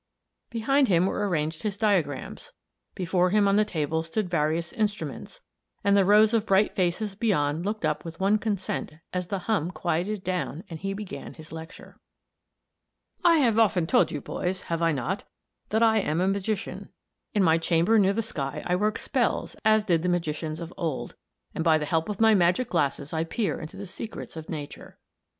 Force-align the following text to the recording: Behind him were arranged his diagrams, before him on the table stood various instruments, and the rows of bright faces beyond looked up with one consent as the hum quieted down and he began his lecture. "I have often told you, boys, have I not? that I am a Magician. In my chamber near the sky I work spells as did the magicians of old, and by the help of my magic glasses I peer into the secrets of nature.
Behind 0.49 0.87
him 0.87 1.05
were 1.05 1.29
arranged 1.29 1.61
his 1.61 1.77
diagrams, 1.77 2.53
before 2.95 3.29
him 3.29 3.47
on 3.47 3.55
the 3.55 3.63
table 3.63 4.01
stood 4.01 4.31
various 4.31 4.73
instruments, 4.73 5.41
and 5.83 5.95
the 5.95 6.03
rows 6.03 6.33
of 6.33 6.47
bright 6.47 6.73
faces 6.73 7.13
beyond 7.13 7.63
looked 7.67 7.85
up 7.85 8.03
with 8.03 8.19
one 8.19 8.39
consent 8.39 8.93
as 9.13 9.27
the 9.27 9.37
hum 9.45 9.69
quieted 9.69 10.23
down 10.23 10.63
and 10.71 10.79
he 10.79 10.93
began 10.95 11.35
his 11.35 11.51
lecture. 11.51 11.99
"I 13.23 13.37
have 13.41 13.59
often 13.59 13.85
told 13.85 14.11
you, 14.11 14.21
boys, 14.21 14.63
have 14.63 14.81
I 14.81 14.91
not? 14.91 15.25
that 15.69 15.83
I 15.83 15.99
am 15.99 16.19
a 16.19 16.27
Magician. 16.27 16.89
In 17.35 17.43
my 17.43 17.59
chamber 17.59 17.99
near 17.99 18.13
the 18.13 18.23
sky 18.23 18.63
I 18.65 18.75
work 18.77 18.97
spells 18.97 19.55
as 19.63 19.83
did 19.83 20.01
the 20.01 20.09
magicians 20.09 20.59
of 20.59 20.73
old, 20.77 21.15
and 21.53 21.63
by 21.63 21.77
the 21.77 21.85
help 21.85 22.09
of 22.09 22.19
my 22.19 22.33
magic 22.33 22.69
glasses 22.69 23.13
I 23.13 23.23
peer 23.23 23.59
into 23.61 23.77
the 23.77 23.85
secrets 23.85 24.35
of 24.35 24.49
nature. 24.49 24.97